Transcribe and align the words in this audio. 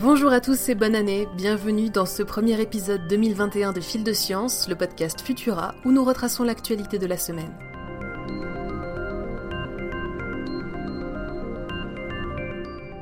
Bonjour 0.00 0.30
à 0.30 0.40
tous 0.40 0.68
et 0.68 0.76
bonne 0.76 0.94
année, 0.94 1.26
bienvenue 1.34 1.90
dans 1.90 2.06
ce 2.06 2.22
premier 2.22 2.60
épisode 2.60 3.08
2021 3.08 3.72
de 3.72 3.80
Fil 3.80 4.04
de 4.04 4.12
Science, 4.12 4.68
le 4.68 4.76
podcast 4.76 5.20
Futura, 5.20 5.74
où 5.84 5.90
nous 5.90 6.04
retraçons 6.04 6.44
l'actualité 6.44 7.00
de 7.00 7.06
la 7.06 7.18
semaine. 7.18 7.52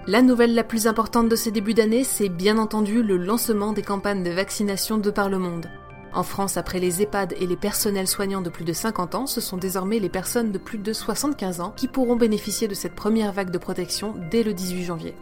La 0.07 0.23
nouvelle 0.23 0.55
la 0.55 0.65
plus 0.65 0.87
importante 0.87 1.29
de 1.29 1.37
ces 1.37 1.51
débuts 1.51 1.75
d'année, 1.75 2.03
c'est 2.03 2.31
bien 2.31 2.57
entendu 2.57 3.03
le 3.03 3.19
lancement 3.19 3.75
des 3.75 3.83
campagnes 3.83 4.23
de 4.23 4.31
vaccination 4.31 4.97
de 4.97 5.11
par 5.11 5.29
le 5.29 5.39
monde. 5.39 5.67
En 6.15 6.23
France, 6.23 6.57
après 6.57 6.81
les 6.81 7.03
EHPAD 7.03 7.35
et 7.39 7.47
les 7.47 7.57
personnels 7.57 8.09
soignants 8.09 8.41
de 8.41 8.49
plus 8.49 8.65
de 8.65 8.73
50 8.73 9.15
ans, 9.15 9.27
ce 9.27 9.43
sont 9.43 9.59
désormais 9.59 9.99
les 9.99 10.09
personnes 10.09 10.51
de 10.51 10.57
plus 10.57 10.79
de 10.79 10.95
75 10.95 11.61
ans 11.61 11.75
qui 11.77 11.89
pourront 11.89 12.17
bénéficier 12.17 12.69
de 12.69 12.75
cette 12.75 12.95
première 12.95 13.33
vague 13.33 13.51
de 13.51 13.59
protection 13.59 14.15
dès 14.31 14.43
le 14.43 14.55
18 14.55 14.85
janvier. 14.85 15.15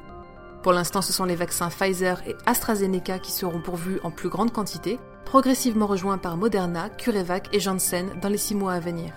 Pour 0.64 0.72
l'instant, 0.72 1.02
ce 1.02 1.12
sont 1.12 1.26
les 1.26 1.36
vaccins 1.36 1.68
Pfizer 1.68 2.22
et 2.26 2.34
AstraZeneca 2.46 3.18
qui 3.18 3.32
seront 3.32 3.60
pourvus 3.60 4.00
en 4.02 4.10
plus 4.10 4.30
grande 4.30 4.50
quantité, 4.50 4.98
progressivement 5.26 5.86
rejoints 5.86 6.16
par 6.16 6.38
Moderna, 6.38 6.88
CureVac 6.88 7.50
et 7.52 7.60
Janssen 7.60 8.18
dans 8.22 8.30
les 8.30 8.38
six 8.38 8.54
mois 8.54 8.72
à 8.72 8.80
venir. 8.80 9.12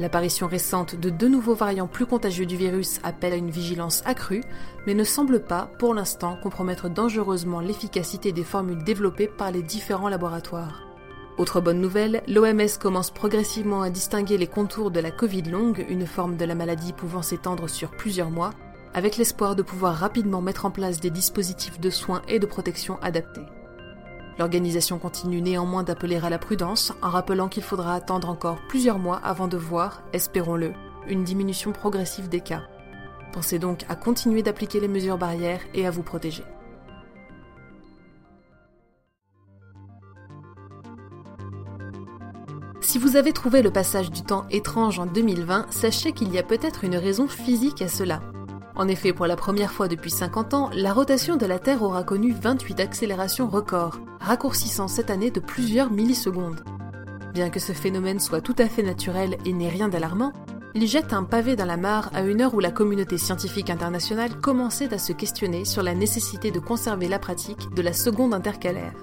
L'apparition 0.00 0.48
récente 0.48 0.96
de 0.96 1.10
deux 1.10 1.28
nouveaux 1.28 1.54
variants 1.54 1.86
plus 1.86 2.06
contagieux 2.06 2.44
du 2.44 2.56
virus 2.56 2.98
appelle 3.04 3.34
à 3.34 3.36
une 3.36 3.52
vigilance 3.52 4.02
accrue, 4.04 4.42
mais 4.84 4.94
ne 4.94 5.04
semble 5.04 5.44
pas, 5.44 5.70
pour 5.78 5.94
l'instant, 5.94 6.36
compromettre 6.42 6.90
dangereusement 6.90 7.60
l'efficacité 7.60 8.32
des 8.32 8.42
formules 8.42 8.82
développées 8.82 9.28
par 9.28 9.52
les 9.52 9.62
différents 9.62 10.08
laboratoires. 10.08 10.82
Autre 11.38 11.60
bonne 11.60 11.80
nouvelle, 11.80 12.24
l'OMS 12.26 12.78
commence 12.80 13.12
progressivement 13.12 13.82
à 13.82 13.90
distinguer 13.90 14.38
les 14.38 14.48
contours 14.48 14.90
de 14.90 14.98
la 14.98 15.12
Covid 15.12 15.42
longue, 15.42 15.86
une 15.88 16.06
forme 16.06 16.36
de 16.36 16.44
la 16.44 16.56
maladie 16.56 16.92
pouvant 16.92 17.22
s'étendre 17.22 17.70
sur 17.70 17.92
plusieurs 17.92 18.30
mois, 18.30 18.50
avec 18.94 19.16
l'espoir 19.16 19.56
de 19.56 19.62
pouvoir 19.62 19.96
rapidement 19.96 20.40
mettre 20.40 20.64
en 20.64 20.70
place 20.70 21.00
des 21.00 21.10
dispositifs 21.10 21.80
de 21.80 21.90
soins 21.90 22.22
et 22.28 22.38
de 22.38 22.46
protection 22.46 22.98
adaptés. 23.02 23.44
L'organisation 24.38 24.98
continue 24.98 25.42
néanmoins 25.42 25.82
d'appeler 25.82 26.16
à 26.16 26.30
la 26.30 26.38
prudence 26.38 26.92
en 27.02 27.10
rappelant 27.10 27.48
qu'il 27.48 27.62
faudra 27.62 27.94
attendre 27.94 28.28
encore 28.28 28.58
plusieurs 28.68 28.98
mois 28.98 29.20
avant 29.22 29.48
de 29.48 29.56
voir, 29.56 30.02
espérons-le, 30.12 30.72
une 31.06 31.24
diminution 31.24 31.72
progressive 31.72 32.28
des 32.28 32.40
cas. 32.40 32.62
Pensez 33.32 33.58
donc 33.58 33.84
à 33.88 33.96
continuer 33.96 34.42
d'appliquer 34.42 34.80
les 34.80 34.88
mesures 34.88 35.18
barrières 35.18 35.60
et 35.74 35.86
à 35.86 35.90
vous 35.90 36.02
protéger. 36.02 36.44
Si 42.80 42.98
vous 42.98 43.16
avez 43.16 43.32
trouvé 43.32 43.62
le 43.62 43.72
passage 43.72 44.10
du 44.10 44.22
temps 44.22 44.46
étrange 44.50 44.98
en 44.98 45.06
2020, 45.06 45.66
sachez 45.70 46.12
qu'il 46.12 46.32
y 46.32 46.38
a 46.38 46.42
peut-être 46.44 46.84
une 46.84 46.96
raison 46.96 47.26
physique 47.26 47.82
à 47.82 47.88
cela. 47.88 48.20
En 48.76 48.88
effet, 48.88 49.12
pour 49.12 49.26
la 49.26 49.36
première 49.36 49.70
fois 49.70 49.86
depuis 49.86 50.10
50 50.10 50.54
ans, 50.54 50.70
la 50.74 50.92
rotation 50.92 51.36
de 51.36 51.46
la 51.46 51.60
Terre 51.60 51.82
aura 51.82 52.02
connu 52.02 52.32
28 52.32 52.80
accélérations 52.80 53.48
records, 53.48 54.00
raccourcissant 54.20 54.88
cette 54.88 55.10
année 55.10 55.30
de 55.30 55.38
plusieurs 55.38 55.92
millisecondes. 55.92 56.64
Bien 57.32 57.50
que 57.50 57.60
ce 57.60 57.72
phénomène 57.72 58.18
soit 58.18 58.40
tout 58.40 58.56
à 58.58 58.66
fait 58.66 58.82
naturel 58.82 59.38
et 59.44 59.52
n'ait 59.52 59.68
rien 59.68 59.88
d'alarmant, 59.88 60.32
il 60.74 60.88
jette 60.88 61.12
un 61.12 61.22
pavé 61.22 61.54
dans 61.54 61.66
la 61.66 61.76
mare 61.76 62.10
à 62.14 62.22
une 62.22 62.40
heure 62.40 62.54
où 62.54 62.58
la 62.58 62.72
communauté 62.72 63.16
scientifique 63.16 63.70
internationale 63.70 64.40
commençait 64.40 64.92
à 64.92 64.98
se 64.98 65.12
questionner 65.12 65.64
sur 65.64 65.84
la 65.84 65.94
nécessité 65.94 66.50
de 66.50 66.58
conserver 66.58 67.06
la 67.06 67.20
pratique 67.20 67.72
de 67.74 67.82
la 67.82 67.92
seconde 67.92 68.34
intercalaire. 68.34 68.94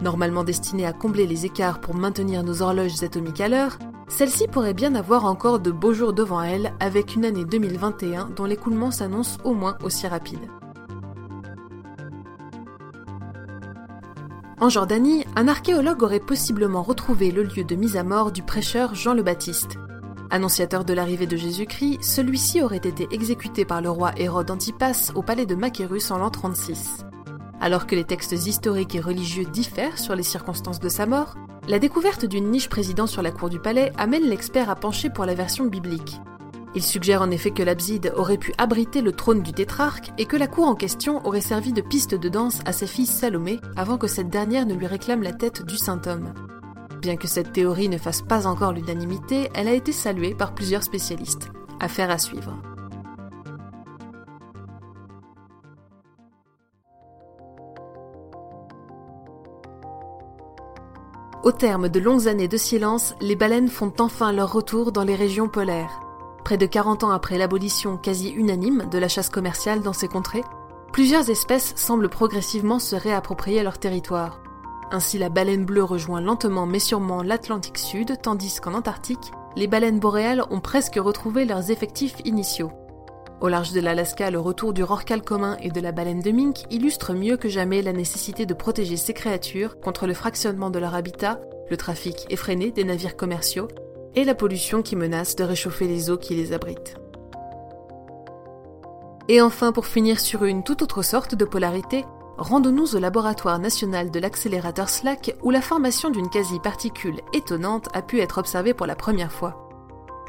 Normalement 0.00 0.42
destinée 0.44 0.86
à 0.86 0.94
combler 0.94 1.26
les 1.26 1.44
écarts 1.44 1.80
pour 1.80 1.94
maintenir 1.94 2.42
nos 2.42 2.62
horloges 2.62 3.02
atomiques 3.02 3.42
à 3.42 3.48
l'heure, 3.48 3.78
celle-ci 4.08 4.46
pourrait 4.48 4.74
bien 4.74 4.94
avoir 4.94 5.24
encore 5.24 5.58
de 5.58 5.70
beaux 5.70 5.92
jours 5.92 6.12
devant 6.12 6.42
elle 6.42 6.72
avec 6.80 7.16
une 7.16 7.24
année 7.24 7.44
2021 7.44 8.30
dont 8.36 8.44
l'écoulement 8.44 8.90
s'annonce 8.90 9.38
au 9.44 9.54
moins 9.54 9.76
aussi 9.82 10.06
rapide. 10.06 10.48
En 14.58 14.70
Jordanie, 14.70 15.24
un 15.36 15.48
archéologue 15.48 16.02
aurait 16.02 16.18
possiblement 16.18 16.82
retrouvé 16.82 17.30
le 17.30 17.42
lieu 17.42 17.62
de 17.62 17.74
mise 17.74 17.96
à 17.98 18.04
mort 18.04 18.32
du 18.32 18.42
prêcheur 18.42 18.94
Jean 18.94 19.12
le 19.12 19.22
Baptiste. 19.22 19.76
Annonciateur 20.30 20.84
de 20.84 20.94
l'arrivée 20.94 21.26
de 21.26 21.36
Jésus-Christ, 21.36 22.02
celui-ci 22.02 22.62
aurait 22.62 22.76
été 22.78 23.06
exécuté 23.10 23.64
par 23.64 23.82
le 23.82 23.90
roi 23.90 24.12
Hérode 24.16 24.50
Antipas 24.50 25.12
au 25.14 25.22
palais 25.22 25.46
de 25.46 25.54
Machaerus 25.54 26.10
en 26.10 26.18
l'an 26.18 26.30
36. 26.30 27.04
Alors 27.60 27.86
que 27.86 27.94
les 27.94 28.04
textes 28.04 28.32
historiques 28.32 28.94
et 28.94 29.00
religieux 29.00 29.44
diffèrent 29.44 29.98
sur 29.98 30.16
les 30.16 30.22
circonstances 30.22 30.80
de 30.80 30.88
sa 30.88 31.04
mort, 31.06 31.34
la 31.68 31.78
découverte 31.78 32.24
d'une 32.24 32.50
niche 32.50 32.68
présidant 32.68 33.06
sur 33.06 33.22
la 33.22 33.32
cour 33.32 33.48
du 33.48 33.58
palais 33.58 33.92
amène 33.98 34.24
l'expert 34.24 34.70
à 34.70 34.76
pencher 34.76 35.10
pour 35.10 35.24
la 35.24 35.34
version 35.34 35.66
biblique. 35.66 36.20
Il 36.74 36.82
suggère 36.82 37.22
en 37.22 37.30
effet 37.30 37.50
que 37.50 37.62
l'abside 37.62 38.12
aurait 38.16 38.36
pu 38.36 38.52
abriter 38.58 39.00
le 39.00 39.12
trône 39.12 39.42
du 39.42 39.52
tétrarque 39.52 40.12
et 40.18 40.26
que 40.26 40.36
la 40.36 40.46
cour 40.46 40.66
en 40.66 40.74
question 40.74 41.26
aurait 41.26 41.40
servi 41.40 41.72
de 41.72 41.80
piste 41.80 42.14
de 42.14 42.28
danse 42.28 42.60
à 42.66 42.72
sa 42.72 42.86
fille 42.86 43.06
Salomé 43.06 43.60
avant 43.76 43.96
que 43.96 44.06
cette 44.06 44.28
dernière 44.28 44.66
ne 44.66 44.74
lui 44.74 44.86
réclame 44.86 45.22
la 45.22 45.32
tête 45.32 45.64
du 45.64 45.76
saint 45.76 46.02
homme. 46.06 46.34
Bien 47.00 47.16
que 47.16 47.28
cette 47.28 47.52
théorie 47.52 47.88
ne 47.88 47.98
fasse 47.98 48.22
pas 48.22 48.46
encore 48.46 48.72
l'unanimité, 48.72 49.48
elle 49.54 49.68
a 49.68 49.74
été 49.74 49.92
saluée 49.92 50.34
par 50.34 50.54
plusieurs 50.54 50.82
spécialistes. 50.82 51.50
Affaire 51.80 52.10
à 52.10 52.18
suivre. 52.18 52.54
Au 61.42 61.52
terme 61.52 61.88
de 61.88 62.00
longues 62.00 62.28
années 62.28 62.48
de 62.48 62.56
silence, 62.56 63.14
les 63.20 63.36
baleines 63.36 63.68
font 63.68 63.92
enfin 63.98 64.32
leur 64.32 64.52
retour 64.52 64.90
dans 64.90 65.04
les 65.04 65.14
régions 65.14 65.48
polaires. 65.48 66.00
Près 66.44 66.56
de 66.56 66.66
40 66.66 67.04
ans 67.04 67.10
après 67.10 67.38
l'abolition 67.38 67.96
quasi 67.96 68.30
unanime 68.30 68.88
de 68.90 68.98
la 68.98 69.08
chasse 69.08 69.30
commerciale 69.30 69.82
dans 69.82 69.92
ces 69.92 70.08
contrées, 70.08 70.44
plusieurs 70.92 71.30
espèces 71.30 71.74
semblent 71.76 72.08
progressivement 72.08 72.78
se 72.78 72.96
réapproprier 72.96 73.62
leur 73.62 73.78
territoire. 73.78 74.40
Ainsi 74.90 75.18
la 75.18 75.28
baleine 75.28 75.64
bleue 75.64 75.84
rejoint 75.84 76.20
lentement 76.20 76.66
mais 76.66 76.78
sûrement 76.78 77.22
l'Atlantique 77.22 77.78
Sud, 77.78 78.16
tandis 78.22 78.60
qu'en 78.60 78.74
Antarctique, 78.74 79.32
les 79.56 79.66
baleines 79.66 80.00
boréales 80.00 80.44
ont 80.50 80.60
presque 80.60 80.96
retrouvé 80.96 81.44
leurs 81.44 81.70
effectifs 81.70 82.16
initiaux. 82.24 82.70
Au 83.40 83.48
large 83.48 83.72
de 83.72 83.80
l'Alaska, 83.80 84.30
le 84.30 84.40
retour 84.40 84.72
du 84.72 84.82
rorqual 84.82 85.20
commun 85.20 85.58
et 85.60 85.70
de 85.70 85.80
la 85.80 85.92
baleine 85.92 86.20
de 86.20 86.30
mink 86.30 86.62
illustre 86.70 87.12
mieux 87.12 87.36
que 87.36 87.50
jamais 87.50 87.82
la 87.82 87.92
nécessité 87.92 88.46
de 88.46 88.54
protéger 88.54 88.96
ces 88.96 89.12
créatures 89.12 89.78
contre 89.78 90.06
le 90.06 90.14
fractionnement 90.14 90.70
de 90.70 90.78
leur 90.78 90.94
habitat, 90.94 91.40
le 91.68 91.76
trafic 91.76 92.26
effréné 92.30 92.70
des 92.70 92.84
navires 92.84 93.16
commerciaux 93.16 93.68
et 94.14 94.24
la 94.24 94.34
pollution 94.34 94.80
qui 94.80 94.96
menace 94.96 95.36
de 95.36 95.44
réchauffer 95.44 95.86
les 95.86 96.08
eaux 96.08 96.16
qui 96.16 96.34
les 96.34 96.54
abritent. 96.54 96.96
Et 99.28 99.42
enfin, 99.42 99.72
pour 99.72 99.86
finir 99.86 100.18
sur 100.18 100.44
une 100.44 100.62
toute 100.62 100.80
autre 100.80 101.02
sorte 101.02 101.34
de 101.34 101.44
polarité, 101.44 102.06
rendons-nous 102.38 102.96
au 102.96 102.98
laboratoire 102.98 103.58
national 103.58 104.10
de 104.10 104.18
l'accélérateur 104.18 104.88
SLAC 104.88 105.36
où 105.42 105.50
la 105.50 105.60
formation 105.60 106.08
d'une 106.08 106.30
quasi-particule 106.30 107.20
étonnante 107.34 107.88
a 107.92 108.00
pu 108.00 108.20
être 108.20 108.38
observée 108.38 108.72
pour 108.72 108.86
la 108.86 108.96
première 108.96 109.32
fois. 109.32 109.65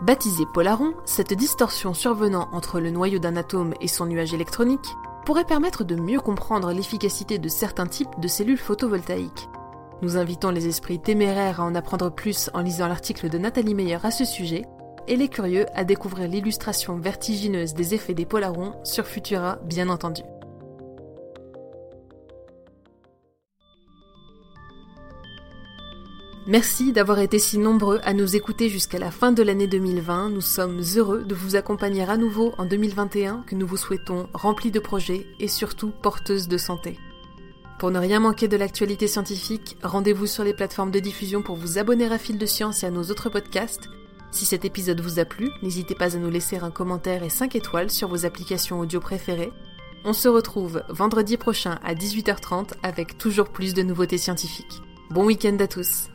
Baptisée 0.02 0.46
polaron, 0.46 0.94
cette 1.06 1.34
distorsion 1.34 1.96
survenant 1.96 2.50
entre 2.52 2.80
le 2.80 2.92
noyau 2.92 3.18
d'un 3.18 3.36
atome 3.36 3.74
et 3.82 3.88
son 3.88 4.06
nuage 4.06 4.34
électronique 4.34 4.96
pourrait 5.26 5.44
permettre 5.44 5.84
de 5.84 5.96
mieux 5.96 6.20
comprendre 6.20 6.72
l'efficacité 6.72 7.40
de 7.40 7.50
certains 7.50 7.88
types 7.88 8.20
de 8.20 8.28
cellules 8.28 8.60
photovoltaïques. 8.60 9.50
Nous 10.04 10.16
invitons 10.16 10.52
les 10.52 10.68
esprits 10.68 11.00
téméraires 11.00 11.62
à 11.62 11.64
en 11.64 11.74
apprendre 11.74 12.12
plus 12.12 12.52
en 12.54 12.62
lisant 12.62 12.88
l'article 12.88 13.30
de 13.30 13.40
Nathalie 13.40 13.74
Meyer 13.74 13.98
à 14.04 14.12
ce 14.12 14.24
sujet, 14.24 14.66
et 15.08 15.16
les 15.16 15.30
curieux 15.30 15.66
à 15.74 15.84
découvrir 15.84 16.28
l'illustration 16.28 16.98
vertigineuse 16.98 17.74
des 17.74 17.96
effets 17.96 18.14
des 18.14 18.26
polarons 18.26 18.74
sur 18.84 19.08
Futura, 19.08 19.58
bien 19.64 19.90
entendu. 19.90 20.22
Merci 26.48 26.94
d'avoir 26.94 27.20
été 27.20 27.40
si 27.40 27.58
nombreux 27.58 28.00
à 28.06 28.14
nous 28.14 28.38
écouter 28.38 28.70
jusqu'à 28.70 29.00
la 29.00 29.12
fin 29.12 29.34
de 29.34 29.44
l'année 29.44 29.68
2020. 29.68 30.30
Nous 30.30 30.40
sommes 30.40 30.82
heureux 30.96 31.26
de 31.26 31.36
vous 31.36 31.58
accompagner 31.58 32.04
à 32.04 32.16
nouveau 32.16 32.54
en 32.58 32.64
2021 32.64 33.44
que 33.46 33.54
nous 33.54 33.68
vous 33.68 33.76
souhaitons 33.76 34.30
rempli 34.34 34.72
de 34.72 34.80
projets 34.80 35.28
et 35.42 35.50
surtout 35.50 35.92
porteuse 36.02 36.48
de 36.48 36.58
santé. 36.58 36.98
Pour 37.80 37.92
ne 37.92 38.00
rien 38.00 38.22
manquer 38.22 38.48
de 38.48 38.56
l'actualité 38.56 39.08
scientifique, 39.08 39.76
rendez-vous 39.84 40.26
sur 40.26 40.46
les 40.46 40.54
plateformes 40.54 40.90
de 40.90 41.02
diffusion 41.02 41.42
pour 41.42 41.58
vous 41.58 41.80
abonner 41.80 42.06
à 42.06 42.18
Fil 42.18 42.38
de 42.38 42.46
Science 42.46 42.82
et 42.82 42.86
à 42.86 42.92
nos 42.92 43.04
autres 43.04 43.30
podcasts. 43.30 43.90
Si 44.32 44.46
cet 44.46 44.64
épisode 44.64 45.02
vous 45.02 45.20
a 45.20 45.26
plu, 45.26 45.50
n'hésitez 45.62 45.96
pas 45.96 46.16
à 46.16 46.20
nous 46.20 46.30
laisser 46.30 46.56
un 46.56 46.72
commentaire 46.72 47.24
et 47.24 47.30
5 47.30 47.58
étoiles 47.58 47.92
sur 47.92 48.08
vos 48.08 48.26
applications 48.26 48.80
audio 48.80 49.02
préférées. 49.02 49.52
On 50.06 50.14
se 50.14 50.30
retrouve 50.30 50.82
vendredi 50.88 51.36
prochain 51.36 51.78
à 51.84 51.94
18h30 51.94 52.70
avec 52.84 53.18
toujours 53.18 53.50
plus 53.50 53.74
de 53.74 53.84
nouveautés 53.84 54.18
scientifiques. 54.18 54.82
Bon 55.10 55.26
week-end 55.26 55.58
à 55.60 55.68
tous 55.68 56.08